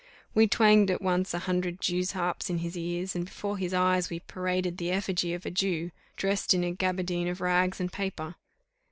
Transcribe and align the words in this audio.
We 0.33 0.47
twanged 0.47 0.89
at 0.89 0.99
once 0.99 1.31
a 1.31 1.37
hundred 1.37 1.79
Jew's 1.79 2.13
harps 2.13 2.49
in 2.49 2.57
his 2.57 2.75
ear, 2.75 3.05
and 3.13 3.25
before 3.25 3.59
his 3.59 3.71
eyes 3.71 4.09
we 4.09 4.19
paraded 4.21 4.79
the 4.79 4.89
effigy 4.89 5.31
of 5.35 5.45
a 5.45 5.51
Jew, 5.51 5.91
dressed 6.17 6.55
in 6.55 6.63
a 6.63 6.71
gabardine 6.71 7.27
of 7.27 7.39
rags 7.39 7.79
and 7.79 7.93
paper. 7.93 8.33